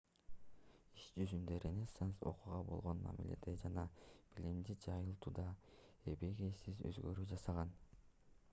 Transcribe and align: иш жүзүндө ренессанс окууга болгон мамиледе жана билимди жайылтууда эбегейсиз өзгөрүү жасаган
иш 1.01 1.09
жүзүндө 1.17 1.57
ренессанс 1.65 2.21
окууга 2.31 2.61
болгон 2.69 3.03
мамиледе 3.09 3.53
жана 3.65 3.83
билимди 4.39 4.77
жайылтууда 4.87 5.45
эбегейсиз 6.15 6.83
өзгөрүү 6.93 7.29
жасаган 7.35 7.75